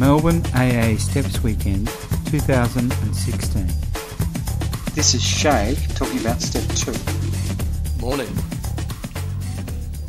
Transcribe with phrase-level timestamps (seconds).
[0.00, 1.86] Melbourne AA Steps Weekend
[2.30, 3.66] 2016.
[4.94, 6.94] This is Shay talking about step two.
[8.00, 8.34] Morning.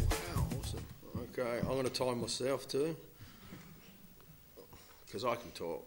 [0.10, 0.80] Wow, awesome.
[1.38, 2.96] Okay, I'm going to time myself too
[5.06, 5.86] because I can talk.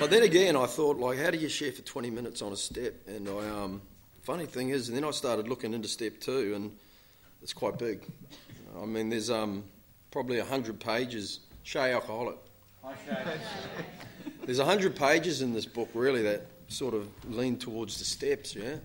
[0.00, 2.56] But then again, I thought, like, how do you share for 20 minutes on a
[2.56, 2.94] step?
[3.06, 3.82] And I, um,
[4.22, 6.74] funny thing is, and then I started looking into step two, and
[7.42, 8.06] it's quite big.
[8.74, 9.64] I mean, there's um,
[10.10, 11.40] probably 100 pages.
[11.62, 12.38] Shay Alcoholic.
[14.44, 18.76] There's 100 pages in this book, really, that sort of lean towards the steps, yeah?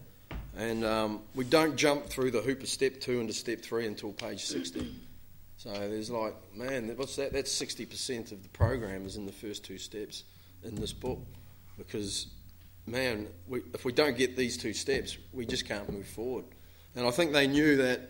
[0.56, 4.12] And um, we don't jump through the hoop of step two into step three until
[4.12, 4.96] page 60.
[5.58, 7.34] So there's like, man, what's that?
[7.34, 10.24] That's 60% of the program is in the first two steps
[10.64, 11.20] in this book.
[11.78, 12.28] Because,
[12.86, 16.46] man, we, if we don't get these two steps, we just can't move forward.
[16.96, 18.02] And I think they knew that,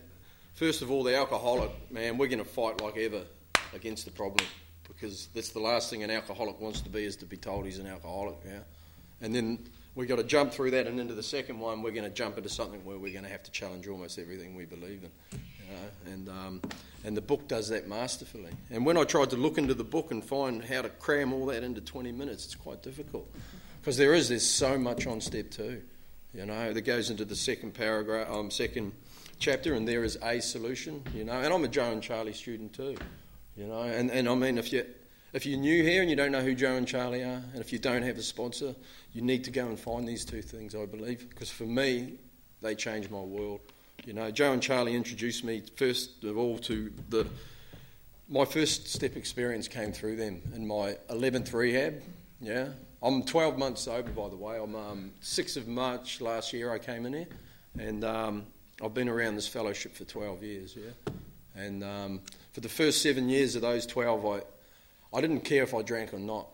[0.54, 3.24] first of all, the alcoholic, man, we're going to fight like ever
[3.74, 4.46] against the problem.
[5.00, 7.78] Because that's the last thing an alcoholic wants to be is to be told he's
[7.78, 8.60] an alcoholic, yeah?
[9.22, 9.60] And then
[9.96, 12.38] we've got to jump through that and into the second one, we're going to jump
[12.38, 15.12] into something where we're going to have to challenge almost everything we believe in.
[15.32, 16.14] You know?
[16.14, 16.62] And, um,
[17.04, 18.52] and the book does that masterfully.
[18.72, 21.46] And when I tried to look into the book and find how to cram all
[21.48, 23.30] that into 20 minutes, it's quite difficult.
[23.82, 25.82] Because there is, there's so much on step two.
[26.34, 28.92] You know, that goes into the second paragraph, um, second
[29.40, 31.34] chapter, and there is a solution, you know.
[31.34, 32.98] And I'm a Joe and Charlie student too,
[33.58, 33.82] you know.
[33.82, 34.86] And, and I mean, if you
[35.34, 37.74] if you're new here and you don't know who Joe and Charlie are, and if
[37.74, 38.74] you don't have a sponsor,
[39.14, 42.14] you need to go and find these two things, I believe, because for me,
[42.62, 43.60] they changed my world.
[44.06, 47.28] You know, Joe and Charlie introduced me first of all to the.
[48.30, 52.02] My first step experience came through them in my 11th rehab.
[52.42, 52.70] Yeah,
[53.02, 54.58] I'm 12 months sober, by the way.
[54.58, 57.28] I'm um, 6th of March last year I came in here,
[57.80, 58.46] and um,
[58.84, 60.76] I've been around this fellowship for 12 years.
[60.76, 61.14] Yeah,
[61.58, 62.22] and um,
[62.54, 64.42] for the first seven years of those 12, I
[65.14, 66.48] I didn't care if I drank or not.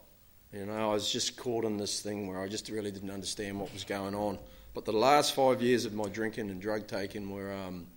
[0.54, 3.60] You know, I was just caught in this thing where I just really didn't understand
[3.60, 4.38] what was going on.
[4.74, 7.88] But the last five years of my drinking and drug taking were, um,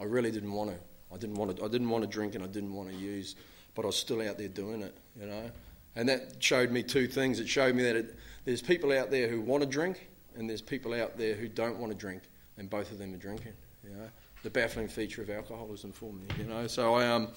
[0.00, 0.76] I really didn't want to.
[1.12, 1.64] I didn't want to.
[1.64, 3.34] I didn't want to drink and I didn't want to use,
[3.74, 4.94] but I was still out there doing it.
[5.20, 5.50] You know,
[5.96, 7.40] and that showed me two things.
[7.40, 10.62] It showed me that it, there's people out there who want to drink, and there's
[10.62, 12.22] people out there who don't want to drink,
[12.58, 13.52] and both of them are drinking.
[13.82, 14.08] You know,
[14.44, 16.22] the baffling feature of alcoholism for me.
[16.38, 17.28] You know, so I um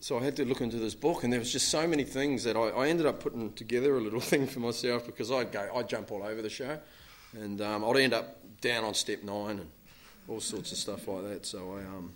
[0.00, 2.44] so I had to look into this book, and there was just so many things
[2.44, 5.70] that I, I ended up putting together a little thing for myself because I'd go,
[5.74, 6.78] I'd jump all over the show,
[7.34, 9.70] and um, I'd end up down on step nine and
[10.28, 11.46] all sorts of stuff like that.
[11.46, 12.12] So I, um,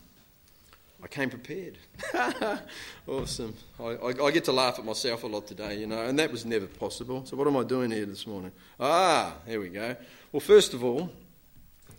[1.02, 1.78] I came prepared.
[3.06, 3.54] awesome.
[3.78, 6.30] I, I, I, get to laugh at myself a lot today, you know, and that
[6.30, 7.24] was never possible.
[7.24, 8.52] So what am I doing here this morning?
[8.78, 9.96] Ah, here we go.
[10.32, 11.10] Well, first of all,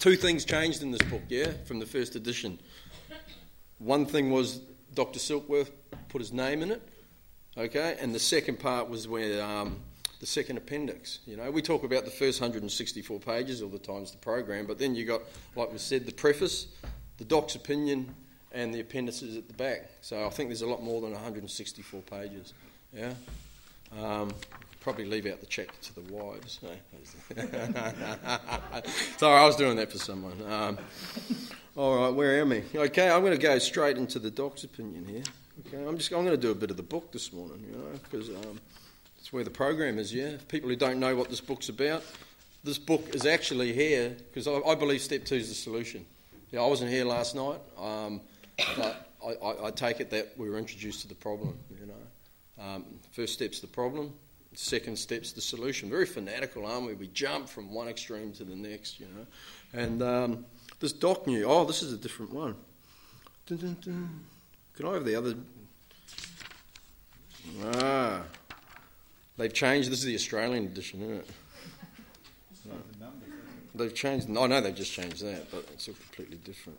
[0.02, 2.60] two things changed in this book, yeah, from the first edition.
[3.78, 4.60] One thing was
[4.96, 5.20] Dr.
[5.20, 5.70] Silkworth
[6.10, 6.82] put his name in it,
[7.56, 9.80] okay, and the second part was where um,
[10.20, 11.20] the second appendix.
[11.28, 14.80] You know, we talk about the first 164 pages all the times the program, but
[14.80, 15.22] then you got,
[15.56, 16.68] like we said, the preface,
[17.18, 18.14] the doc's opinion,
[18.54, 19.90] and the appendices at the back.
[20.02, 22.54] So I think there's a lot more than 164 pages.
[22.92, 23.14] Yeah.
[24.00, 24.34] Um,
[24.82, 26.60] probably leave out the check to the wives.
[29.18, 30.34] Sorry, I was doing that for someone.
[30.52, 30.78] Um,
[31.78, 32.64] all right, where am I?
[32.76, 35.24] Okay, I'm going to go straight into the doc's opinion here.
[35.68, 37.78] Okay, I'm just I'm going to do a bit of the book this morning, you
[37.78, 38.60] know, because um,
[39.20, 40.14] it's where the program is.
[40.14, 42.04] Yeah, people who don't know what this book's about,
[42.64, 46.06] this book is actually here because I, I, believe step two is the solution.
[46.52, 48.22] Yeah, I wasn't here last night, um,
[48.76, 51.58] but I, I, I, take it that we were introduced to the problem.
[51.80, 54.14] You know, um, first step's the problem.
[54.54, 55.90] Second step's the solution.
[55.90, 56.94] Very fanatical, aren't we?
[56.94, 59.26] We jump from one extreme to the next, you know,
[59.74, 60.46] and um,
[60.80, 62.56] this doc knew, oh, this is a different one.
[63.46, 64.20] Dun, dun, dun.
[64.76, 65.36] Can I have the other?
[67.64, 68.24] Ah,
[69.38, 69.90] they've changed.
[69.90, 71.30] This is the Australian edition, isn't it?
[73.74, 74.30] They've changed.
[74.30, 76.78] I know they've just changed that, but it's all completely different.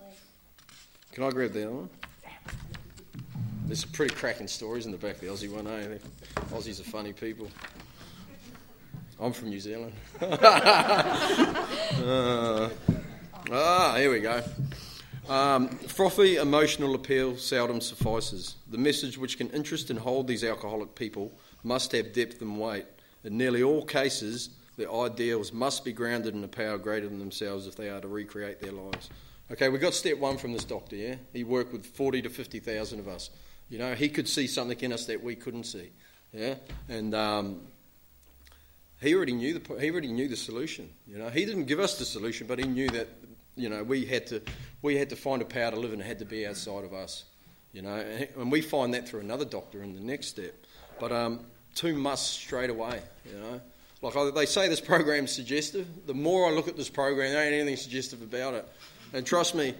[1.12, 1.90] Can I grab the other one?
[3.72, 5.96] There's some pretty cracking stories in the back of the Aussie one, eh?
[6.50, 7.48] Aussies are funny people.
[9.18, 9.94] I'm from New Zealand.
[10.20, 10.28] uh,
[13.50, 14.42] Ah, here we go.
[15.26, 18.56] Um, frothy emotional appeal seldom suffices.
[18.68, 21.32] The message which can interest and hold these alcoholic people
[21.62, 22.84] must have depth and weight.
[23.24, 27.66] In nearly all cases, their ideals must be grounded in a power greater than themselves
[27.66, 29.08] if they are to recreate their lives.
[29.50, 31.14] Okay, we got step one from this doctor, yeah?
[31.32, 33.30] He worked with 40 to 50,000 of us.
[33.72, 35.88] You know, he could see something in us that we couldn't see,
[36.30, 36.56] yeah?
[36.90, 37.62] And um,
[39.00, 40.90] he already knew the he already knew the solution.
[41.08, 43.08] You know, he didn't give us the solution, but he knew that
[43.56, 44.42] you know, we had to
[44.82, 46.92] we had to find a power to live and it had to be outside of
[46.92, 47.24] us.
[47.72, 47.96] You know,
[48.36, 50.52] and we find that through another doctor in the next step.
[51.00, 51.40] But um,
[51.74, 53.58] two must straight away, you know.
[54.02, 55.86] Like I, they say this program's suggestive.
[56.06, 58.68] The more I look at this program, there ain't anything suggestive about it.
[59.14, 59.72] And trust me,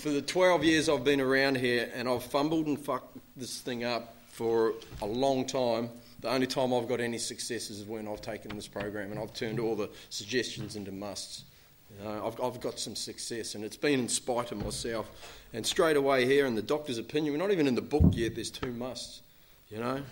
[0.00, 3.84] for the 12 years I've been around here and I've fumbled and fucked this thing
[3.84, 8.22] up for a long time, the only time I've got any successes is when I've
[8.22, 11.44] taken this program and I've turned all the suggestions into musts.
[11.90, 15.10] You know, I've, I've got some success, and it's been in spite of myself.
[15.52, 18.36] And straight away here, in the doctor's opinion, we're not even in the book yet.
[18.36, 19.22] There's two musts.
[19.68, 20.02] You know,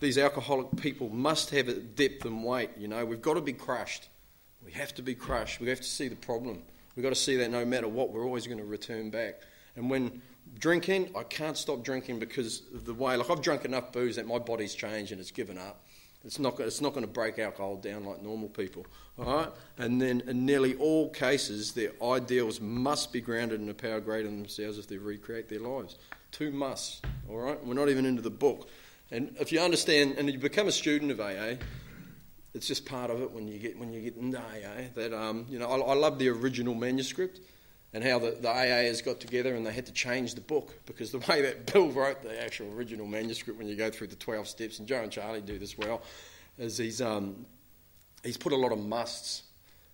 [0.00, 2.70] these alcoholic people must have a depth and weight.
[2.76, 4.08] You know, we've got to be crushed.
[4.64, 5.60] We have to be crushed.
[5.60, 6.64] We have to see the problem.
[6.98, 9.42] We've got to see that no matter what, we're always going to return back.
[9.76, 10.20] And when
[10.58, 14.26] drinking, I can't stop drinking because of the way, like I've drunk enough booze that
[14.26, 15.84] my body's changed and it's given up.
[16.24, 18.84] It's not, it's not going to break alcohol down like normal people.
[19.16, 19.48] All right?
[19.76, 24.26] And then in nearly all cases, their ideals must be grounded in a power greater
[24.26, 25.94] than themselves if they recreate their lives.
[26.32, 27.00] Two musts.
[27.30, 27.64] All right?
[27.64, 28.68] We're not even into the book.
[29.12, 31.62] And if you understand, and you become a student of AA,
[32.58, 34.88] it's just part of it when you get when you get into AA.
[34.94, 37.40] That um, you know, I, I love the original manuscript
[37.94, 41.12] and how the, the has got together and they had to change the book because
[41.12, 44.46] the way that Bill wrote the actual original manuscript, when you go through the 12
[44.48, 46.02] steps, and Joe and Charlie do this well,
[46.58, 47.46] is he's, um,
[48.24, 49.44] he's put a lot of musts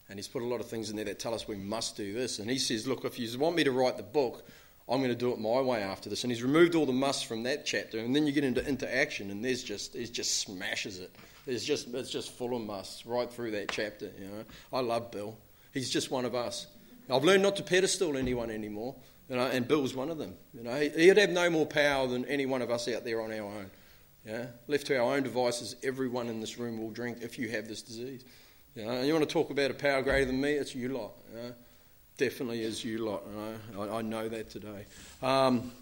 [0.09, 2.13] and he's put a lot of things in there that tell us we must do
[2.13, 2.39] this.
[2.39, 4.47] And he says, Look, if you want me to write the book,
[4.89, 6.25] I'm going to do it my way after this.
[6.25, 9.31] And he's removed all the musts from that chapter, and then you get into interaction,
[9.31, 11.15] and there's just he just smashes it.
[11.47, 14.13] There's just it's just full of musts right through that chapter.
[14.19, 15.37] You know, I love Bill.
[15.73, 16.67] He's just one of us.
[17.11, 18.95] I've learned not to pedestal anyone anymore,
[19.29, 20.35] you know, and Bill's one of them.
[20.55, 23.31] You know, he'd have no more power than any one of us out there on
[23.33, 23.71] our own.
[24.25, 24.47] Yeah?
[24.69, 27.83] Left to our own devices, everyone in this room will drink if you have this
[27.83, 28.25] disease.
[28.75, 30.53] You know, and you want to talk about a power greater than me?
[30.53, 31.13] It's you lot.
[31.31, 31.55] You know?
[32.17, 33.25] Definitely is you lot.
[33.27, 33.83] You know?
[33.83, 34.87] I, I, know that today.
[35.23, 35.73] Um,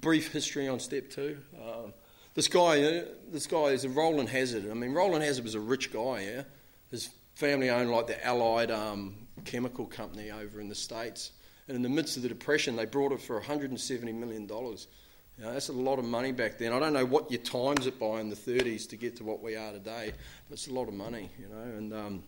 [0.00, 1.38] brief history on step two.
[1.60, 1.92] Um,
[2.34, 4.70] this guy, uh, this guy is a Rowland Hazard.
[4.70, 6.20] I mean, Rowland Hazard was a rich guy.
[6.20, 6.42] Yeah,
[6.90, 11.32] his family owned like the Allied um, chemical company over in the States.
[11.68, 14.42] And in the midst of the Depression, they brought it for $170 million.
[14.48, 16.72] You know, that's a lot of money back then.
[16.72, 19.42] I don't know what you times it by in the 30s to get to what
[19.42, 20.12] we are today,
[20.48, 21.62] but it's a lot of money, you know.
[21.62, 22.22] And um,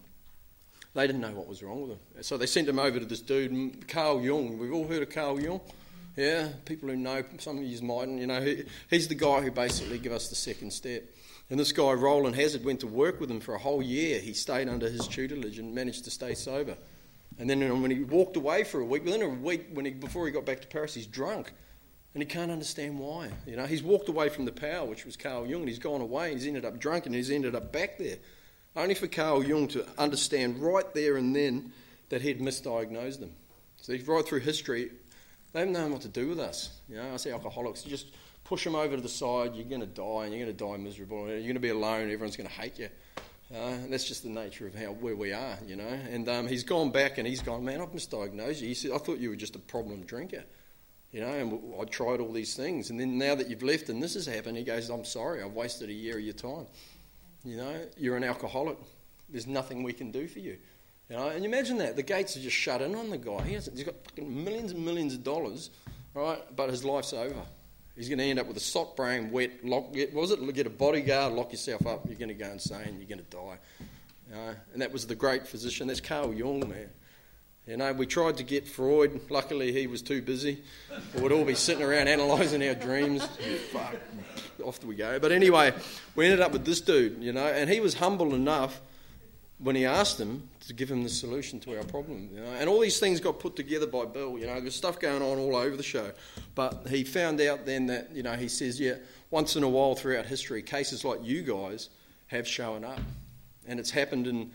[0.95, 1.99] they didn't know what was wrong with him.
[2.23, 4.59] So they sent him over to this dude, Carl Jung.
[4.59, 5.61] We've all heard of Carl Jung.
[6.17, 9.51] Yeah, people who know, some of you might, you know, he, he's the guy who
[9.51, 11.03] basically gave us the second step.
[11.51, 14.21] And this guy, Rowland Hazard, went to work with him for a whole year.
[14.21, 16.77] He stayed under his tutelage and managed to stay sober.
[17.39, 20.25] And then when he walked away for a week, within a week when he, before
[20.27, 21.53] he got back to Paris, he's drunk.
[22.15, 23.31] And he can't understand why.
[23.45, 26.01] You know, he's walked away from the power, which was Carl Jung, and he's gone
[26.01, 28.19] away, he's ended up drunk, and he's ended up back there.
[28.77, 31.73] Only for Carl Jung to understand right there and then
[32.09, 33.33] that he'd misdiagnosed them.
[33.77, 34.91] So right through history,
[35.53, 36.71] they haven't known what to do with us.
[36.89, 38.09] You know, I say alcoholics, you just
[38.43, 40.77] push them over to the side, you're going to die, and you're going to die
[40.77, 41.29] miserable.
[41.29, 42.89] You're going to be alone, everyone's going to hate you.
[43.55, 45.99] Uh, that's just the nature of how where we are, you know.
[46.11, 48.69] And um, he's gone back and he's gone, man, I've misdiagnosed you.
[48.69, 50.45] He said, I thought you were just a problem drinker,
[51.13, 51.29] you know.
[51.29, 54.27] And I tried all these things, and then now that you've left and this has
[54.27, 56.67] happened, he goes, I'm sorry, I've wasted a year of your time.
[57.45, 58.79] You know, you're an alcoholic.
[59.29, 60.57] There's nothing we can do for you.
[61.11, 63.43] You know, and you imagine that the gates are just shut in on the guy.
[63.43, 65.71] He has, he's got millions and millions of dollars,
[66.15, 66.41] right?
[66.57, 67.43] But his life's over.
[67.95, 70.55] He's going to end up with a sock brain, wet, lock, get, was it?
[70.55, 73.59] Get a bodyguard, lock yourself up, you're going to go insane, you're going to die.
[74.31, 74.55] You know?
[74.73, 75.87] And that was the great physician.
[75.87, 76.91] That's Carl Jung, man.
[77.67, 79.21] You know, we tried to get Freud.
[79.31, 80.63] Luckily, he was too busy.
[81.19, 83.25] We'd all be sitting around analysing our dreams.
[83.73, 83.97] Fuck,
[84.63, 85.19] off we go.
[85.19, 85.73] But anyway,
[86.15, 88.81] we ended up with this dude, you know, and he was humble enough
[89.59, 92.29] when he asked him to give him the solution to our problem.
[92.35, 92.53] You know?
[92.59, 94.39] And all these things got put together by Bill.
[94.39, 96.11] You know, there's stuff going on all over the show.
[96.55, 98.95] But he found out then that, you know, he says, yeah,
[99.31, 101.89] once in a while throughout history, cases like you guys
[102.29, 103.01] have shown up.
[103.67, 104.51] And it's happened in,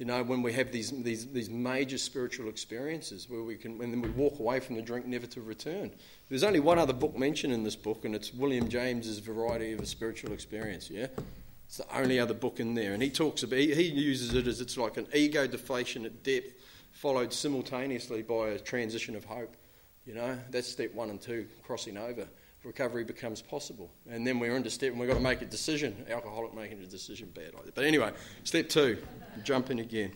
[0.00, 3.92] you know, when we have these, these, these major spiritual experiences where we can, and
[3.92, 5.90] then we walk away from the drink never to return.
[6.30, 9.80] There's only one other book mentioned in this book, and it's William James's Variety of
[9.80, 11.08] a Spiritual Experience, yeah?
[11.66, 12.94] It's the only other book in there.
[12.94, 16.54] And he talks about, he, uses it as it's like an ego deflation at depth,
[16.92, 19.54] followed simultaneously by a transition of hope.
[20.06, 22.26] You know, that's step one and two, crossing over.
[22.62, 23.90] Recovery becomes possible.
[24.10, 26.04] And then we're into step, and we've got to make a decision.
[26.10, 27.72] Alcoholic making a decision, bad idea.
[27.74, 28.12] But anyway,
[28.44, 28.98] step two,
[29.44, 30.12] jumping again.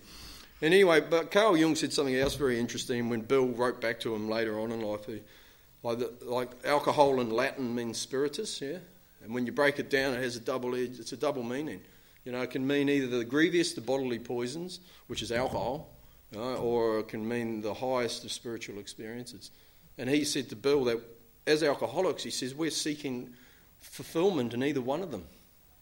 [0.61, 4.15] And anyway, but Carl Jung said something else very interesting when Bill wrote back to
[4.15, 5.07] him later on in life.
[5.07, 5.23] He,
[5.83, 8.79] like, the, like alcohol in Latin means spiritus, yeah?
[9.23, 11.81] And when you break it down, it has a double edge, it's a double meaning.
[12.25, 15.91] You know, it can mean either the grievous, the bodily poisons, which is alcohol,
[16.31, 19.51] you know, or it can mean the highest of spiritual experiences.
[19.99, 21.01] And he said to Bill that
[21.47, 23.33] as alcoholics, he says, we're seeking
[23.81, 25.25] fulfillment in either one of them.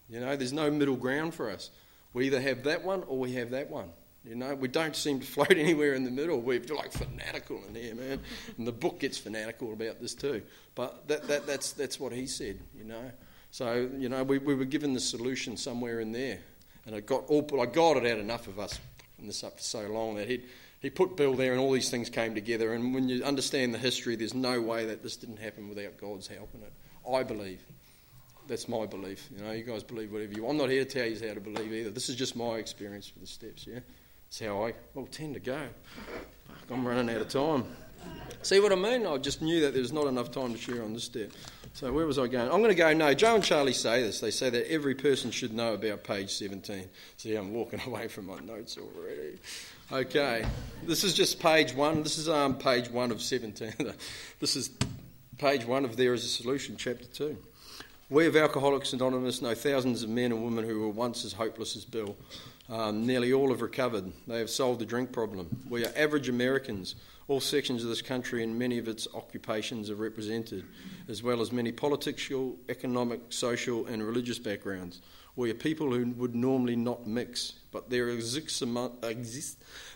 [0.09, 1.69] You know, there's no middle ground for us.
[2.13, 3.89] We either have that one or we have that one.
[4.25, 6.39] You know, we don't seem to float anywhere in the middle.
[6.39, 8.19] We're like fanatical in here, man.
[8.57, 10.41] And the book gets fanatical about this too.
[10.75, 13.11] But that, that, that's, that's what he said, you know.
[13.51, 16.39] So, you know, we, we were given the solution somewhere in there.
[16.85, 18.79] And I got all, like God had had enough of us
[19.19, 20.43] in this up for so long that he'd,
[20.83, 22.73] he put Bill there and all these things came together.
[22.73, 26.27] And when you understand the history, there's no way that this didn't happen without God's
[26.27, 26.73] help in it.
[27.09, 27.65] I believe.
[28.47, 29.29] That's my belief.
[29.35, 30.45] You know, you guys believe whatever you.
[30.45, 31.89] I'm not here to tell you how to believe either.
[31.89, 33.79] This is just my experience with the steps, yeah?
[34.25, 35.61] That's how I well, tend to go.
[36.69, 37.63] I'm running out of time.
[38.43, 39.07] See what I mean?
[39.07, 41.31] I just knew that there was not enough time to share on this step.
[41.71, 42.51] So where was I going?
[42.51, 44.19] I'm going to go, no, Joe and Charlie say this.
[44.19, 46.89] They say that every person should know about page 17.
[47.15, 49.39] See, I'm walking away from my notes already.
[49.93, 50.45] Okay,
[50.85, 52.03] this is just page one.
[52.03, 53.73] This is um, page one of 17.
[54.41, 54.71] this is
[55.37, 57.37] page one of There is a Solution, chapter two.
[58.09, 61.77] We of Alcoholics Anonymous know thousands of men and women who were once as hopeless
[61.77, 62.17] as Bill.
[62.69, 64.11] Um, nearly all have recovered.
[64.27, 65.63] They have solved the drink problem.
[65.69, 66.95] We are average Americans
[67.27, 70.65] all sections of this country and many of its occupations are represented,
[71.07, 75.01] as well as many political, economic, social, and religious backgrounds.
[75.35, 78.97] We are people who would normally not mix, but there exists among,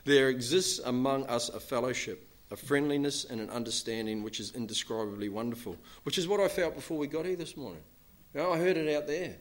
[0.05, 5.77] there exists among us a fellowship, a friendliness, and an understanding which is indescribably wonderful,
[6.03, 7.83] which is what I felt before we got here this morning.
[8.33, 9.35] You know, I heard it out there.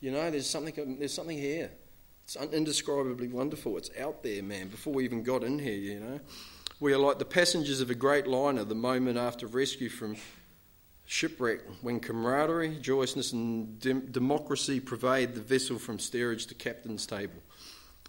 [0.00, 1.70] You know, there's something, there's something here.
[2.24, 3.76] It's indescribably wonderful.
[3.78, 6.20] It's out there, man, before we even got in here, you know.
[6.80, 10.16] We are like the passengers of a great liner the moment after rescue from
[11.04, 13.78] shipwreck, when camaraderie, joyousness, and
[14.10, 17.42] democracy pervade the vessel from steerage to captain's table.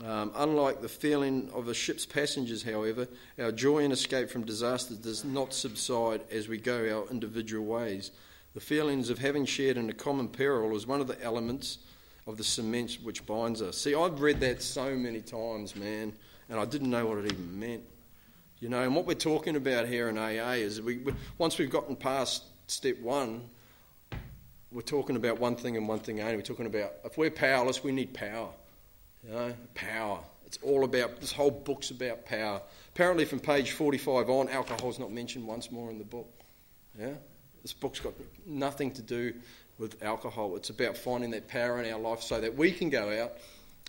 [0.06, 4.96] Um, unlike the feeling of a ship's passengers, however, our joy in escape from disaster
[4.96, 8.12] does not subside as we go our individual ways.
[8.54, 11.80] The feelings of having shared in a common peril is one of the elements
[12.26, 13.78] of the cement which binds us.
[13.78, 16.14] See, I've read that so many times, man,
[16.48, 17.84] and I didn't know what it even meant.
[18.62, 21.00] You know, and what we're talking about here in AA is we,
[21.40, 23.50] once we've gotten past step one,
[24.72, 26.36] we're talking about one thing and one thing only.
[26.36, 28.50] We're talking about if we're powerless, we need power.
[29.24, 30.20] You know, power.
[30.46, 32.62] It's all about this whole book's about power.
[32.94, 36.32] Apparently, from page 45 on, alcohol's not mentioned once more in the book.
[37.00, 37.14] Yeah,
[37.64, 38.14] this book's got
[38.46, 39.34] nothing to do
[39.80, 40.56] with alcohol.
[40.56, 43.34] It's about finding that power in our life so that we can go out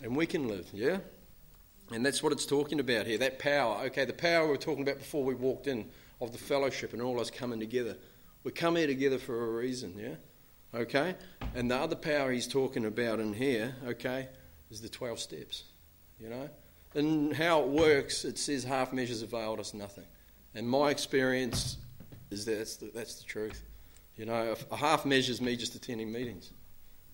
[0.03, 0.67] and we can live.
[0.73, 0.99] Yeah.
[1.93, 3.83] And that's what it's talking about here that power.
[3.87, 5.89] Okay, the power we were talking about before we walked in
[6.21, 7.97] of the fellowship and all us coming together.
[8.45, 10.79] We come here together for a reason, yeah?
[10.79, 11.15] Okay?
[11.55, 14.29] And the other power he's talking about in here, okay,
[14.71, 15.65] is the 12 steps,
[16.21, 16.49] you know?
[16.95, 20.05] And how it works, it says half measures availed us nothing.
[20.55, 21.79] And my experience
[22.31, 23.63] is that that's the, that's the truth.
[24.17, 26.51] You know, a half measure is me just attending meetings.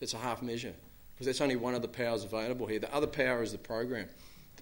[0.00, 0.74] It's a half measure
[1.14, 2.78] because that's only one of the powers available here.
[2.78, 4.08] The other power is the program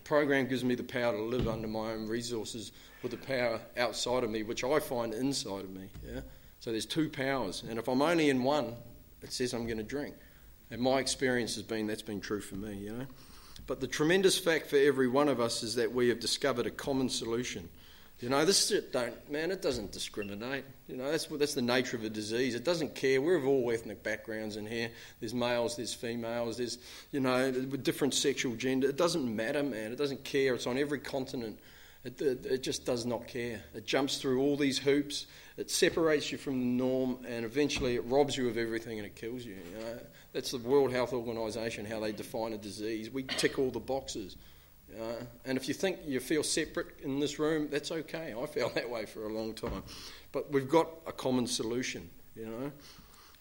[0.06, 2.72] program gives me the power to live under my own resources
[3.02, 5.88] with the power outside of me, which I find inside of me.
[6.06, 6.20] Yeah?
[6.60, 7.64] So there's two powers.
[7.68, 8.74] And if I'm only in one,
[9.22, 10.14] it says I'm going to drink.
[10.70, 13.06] And my experience has been that's been true for me, you know.
[13.66, 16.70] But the tremendous fact for every one of us is that we have discovered a
[16.70, 17.68] common solution
[18.20, 20.64] you know, this don't, man, it doesn't discriminate.
[20.88, 22.54] You know, that's, that's the nature of a disease.
[22.54, 23.20] It doesn't care.
[23.20, 24.90] We're of all ethnic backgrounds in here.
[25.20, 26.78] There's males, there's females, there's,
[27.12, 28.88] you know, with different sexual gender.
[28.88, 29.92] It doesn't matter, man.
[29.92, 30.54] It doesn't care.
[30.54, 31.58] It's on every continent.
[32.04, 33.60] It, it, it just does not care.
[33.74, 35.26] It jumps through all these hoops.
[35.58, 39.16] It separates you from the norm, and eventually it robs you of everything and it
[39.16, 39.54] kills you.
[39.54, 39.98] You know,
[40.32, 43.10] that's the World Health Organization how they define a disease.
[43.10, 44.36] We tick all the boxes.
[44.94, 48.34] Uh, and if you think you feel separate in this room, that's okay.
[48.40, 49.82] I felt that way for a long time.
[50.32, 52.72] But we've got a common solution, you know.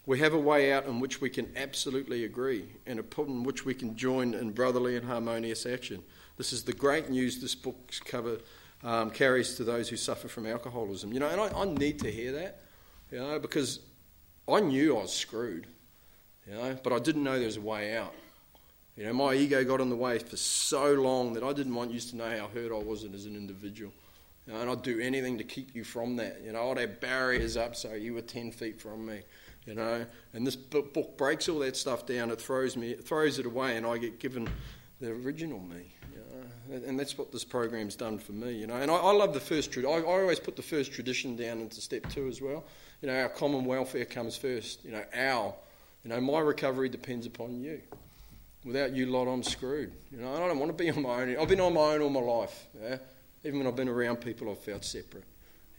[0.06, 3.42] We have a way out in which we can absolutely agree and a point in
[3.42, 6.02] which we can join in brotherly and harmonious action.
[6.36, 8.38] This is the great news this book's cover
[8.84, 11.12] um, carries to those who suffer from alcoholism.
[11.12, 12.60] You know, and I, I need to hear that,
[13.10, 13.80] you know, because
[14.48, 15.66] I knew I was screwed,
[16.46, 18.14] you know, but I didn't know there was a way out.
[18.96, 21.90] You know, my ego got in the way for so long that I didn't want
[21.90, 23.92] you to know how hurt I was as an individual.
[24.46, 26.40] You know, and I'd do anything to keep you from that.
[26.42, 29.20] You know, I'd have barriers up so you were 10 feet from me.
[29.66, 32.30] You know, and this book breaks all that stuff down.
[32.30, 34.48] It throws me, it throws it away, and I get given
[35.00, 35.92] the original me.
[36.14, 36.86] You know?
[36.86, 38.52] And that's what this program's done for me.
[38.52, 39.72] You know, and I, I love the first.
[39.72, 42.64] Tra- I, I always put the first tradition down into step two as well.
[43.02, 44.84] You know, our common welfare comes first.
[44.84, 45.54] You know, our,
[46.02, 47.82] you know, my recovery depends upon you
[48.66, 49.92] without you lot, I'm screwed.
[50.10, 51.36] You know, I don't want to be on my own.
[51.38, 52.66] I've been on my own all my life.
[52.82, 52.98] Yeah?
[53.44, 55.24] Even when I've been around people, I've felt separate.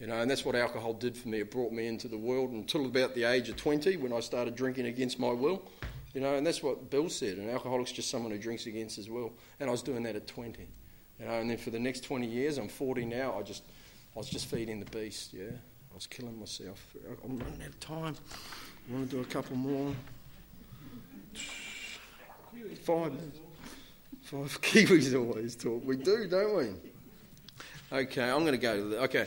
[0.00, 1.40] You know, and that's what alcohol did for me.
[1.40, 4.54] It brought me into the world until about the age of 20 when I started
[4.56, 5.62] drinking against my will.
[6.14, 7.36] You know, and that's what Bill said.
[7.36, 9.32] An alcoholic's just someone who drinks against his will.
[9.60, 10.66] And I was doing that at 20.
[11.20, 13.36] You know, and then for the next 20 years, I'm 40 now.
[13.38, 13.64] I just,
[14.14, 15.34] I was just feeding the beast.
[15.34, 15.50] Yeah,
[15.90, 16.94] I was killing myself.
[17.24, 18.16] I'm running out of time.
[18.88, 19.92] I want to do a couple more.
[22.82, 23.12] Five.
[24.22, 25.84] Five Kiwis always talk.
[25.84, 26.68] We do, don't we?
[27.90, 29.02] Okay, I'm going to go to the.
[29.04, 29.26] Okay.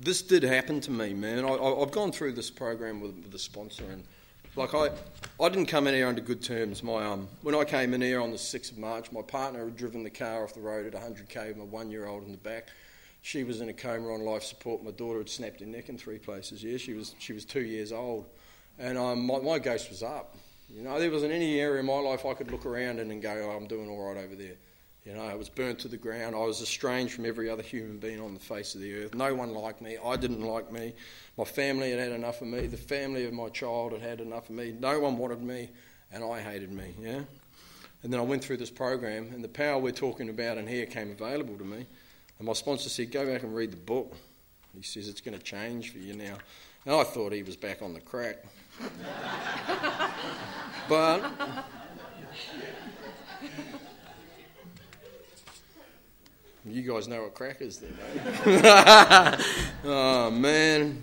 [0.00, 1.44] This did happen to me, man.
[1.44, 4.04] I, have gone through this program with, with the sponsor, and
[4.54, 4.90] like I,
[5.40, 6.82] I didn't come in here under good terms.
[6.82, 9.76] My um, when I came in here on the 6th of March, my partner had
[9.76, 12.68] driven the car off the road at 100k with my one-year-old in the back.
[13.22, 14.84] She was in a coma on life support.
[14.84, 16.62] My daughter had snapped her neck in three places.
[16.62, 18.26] Yeah, she was she was two years old,
[18.78, 20.36] and um, my, my ghost was up.
[20.70, 23.50] You know, there wasn't any area in my life I could look around and go,
[23.50, 24.56] oh, I'm doing all right over there.
[25.04, 26.36] You know, I was burnt to the ground.
[26.36, 29.14] I was estranged from every other human being on the face of the earth.
[29.14, 29.96] No one liked me.
[30.04, 30.92] I didn't like me.
[31.38, 32.66] My family had had enough of me.
[32.66, 34.74] The family of my child had had enough of me.
[34.78, 35.70] No one wanted me,
[36.12, 36.94] and I hated me.
[37.00, 37.22] Yeah.
[38.02, 40.84] And then I went through this program, and the power we're talking about in here
[40.84, 41.86] came available to me.
[42.38, 44.14] And my sponsor said, "Go back and read the book."
[44.76, 46.36] He says it's going to change for you now.
[46.84, 48.44] And I thought he was back on the crack.
[50.88, 51.30] but
[56.64, 57.96] you guys know what crack is then,
[59.84, 61.02] oh man.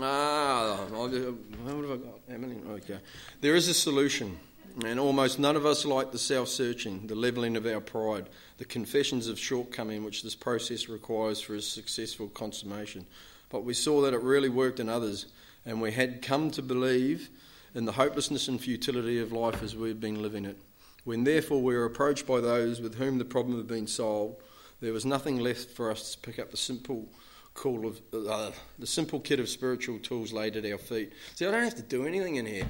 [0.00, 2.20] Ah, what have I got?
[2.28, 2.56] Emily?
[2.68, 2.98] Okay.
[3.40, 4.40] There is a solution,
[4.84, 8.64] and almost none of us like the self searching, the levelling of our pride, the
[8.64, 13.06] confessions of shortcoming which this process requires for a successful consummation.
[13.54, 15.26] But we saw that it really worked in others,
[15.64, 17.30] and we had come to believe
[17.72, 20.58] in the hopelessness and futility of life as we had been living it.
[21.04, 24.42] When therefore we were approached by those with whom the problem had been solved,
[24.80, 27.08] there was nothing left for us to pick up the simple
[27.54, 31.12] call of uh, the simple kit of spiritual tools laid at our feet.
[31.36, 32.66] See, I don't have to do anything in here;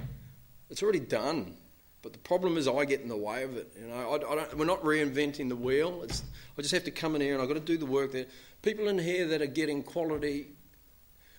[0.68, 1.56] it's already done.
[2.02, 3.72] But the problem is, I get in the way of it.
[3.80, 6.02] You know, I, I we're not reinventing the wheel.
[6.02, 6.22] It's,
[6.58, 8.12] I just have to come in here and I've got to do the work.
[8.12, 8.26] There,
[8.60, 10.48] people in here that are getting quality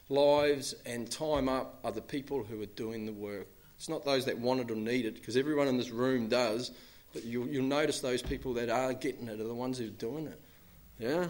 [0.10, 3.48] lives and time up are the people who are doing the work.
[3.78, 6.72] It's not those that want it or need it, because everyone in this room does.
[7.14, 9.90] But you'll, you'll notice those people that are getting it are the ones who are
[9.90, 10.40] doing it.
[11.00, 11.28] Yeah?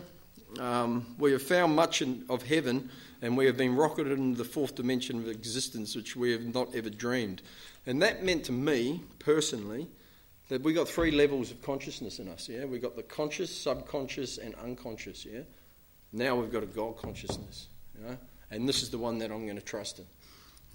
[0.59, 2.89] Um, we have found much in, of heaven,
[3.21, 6.73] and we have been rocketed into the fourth dimension of existence, which we have not
[6.75, 7.41] ever dreamed.
[7.85, 9.87] And that meant to me, personally,
[10.49, 12.47] that we got three levels of consciousness in us.
[12.47, 15.25] Yeah, we got the conscious, subconscious, and unconscious.
[15.25, 15.41] Yeah,
[16.11, 17.67] now we've got a God consciousness.
[17.99, 18.17] Know?
[18.51, 20.05] And this is the one that I'm going to trust in.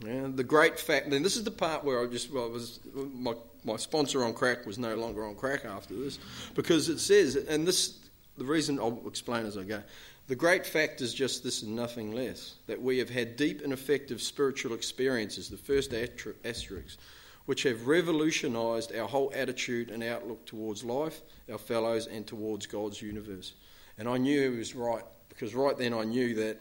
[0.06, 3.34] Yeah, the great fact, and this is the part where I just well, was my
[3.64, 6.18] my sponsor on crack was no longer on crack after this,
[6.54, 7.98] because it says, and this
[8.38, 9.82] the reason I'll explain as I go.
[10.28, 13.72] The great fact is just this and nothing less that we have had deep and
[13.72, 16.98] effective spiritual experiences, the first asterisks,
[17.46, 23.02] which have revolutionised our whole attitude and outlook towards life, our fellows, and towards God's
[23.02, 23.54] universe.
[23.98, 26.58] And I knew he was right because right then I knew that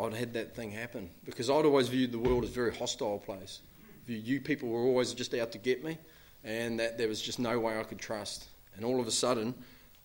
[0.00, 3.18] I'd had that thing happen because I'd always viewed the world as a very hostile
[3.18, 3.60] place.
[4.06, 5.98] You people were always just out to get me,
[6.42, 8.46] and that there was just no way I could trust.
[8.74, 9.54] And all of a sudden,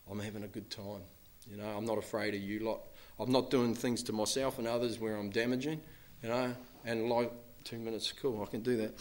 [0.09, 1.01] I'm having a good time.
[1.49, 2.81] You know, I'm not afraid of you lot.
[3.19, 5.81] I'm not doing things to myself and others where I'm damaging.
[6.21, 6.55] You know,
[6.85, 7.31] and like
[7.63, 8.95] two minutes, cool, I can do that.